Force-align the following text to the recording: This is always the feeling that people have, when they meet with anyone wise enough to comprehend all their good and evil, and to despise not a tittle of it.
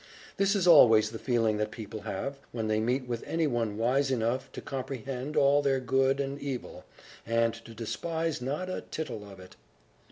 This 0.37 0.55
is 0.55 0.65
always 0.65 1.11
the 1.11 1.19
feeling 1.19 1.57
that 1.57 1.69
people 1.69 2.01
have, 2.01 2.39
when 2.51 2.67
they 2.67 2.79
meet 2.79 3.07
with 3.07 3.23
anyone 3.27 3.77
wise 3.77 4.09
enough 4.09 4.51
to 4.53 4.59
comprehend 4.59 5.37
all 5.37 5.61
their 5.61 5.79
good 5.79 6.19
and 6.19 6.39
evil, 6.39 6.85
and 7.23 7.53
to 7.65 7.75
despise 7.75 8.41
not 8.41 8.67
a 8.67 8.81
tittle 8.81 9.23
of 9.29 9.39
it. 9.39 9.55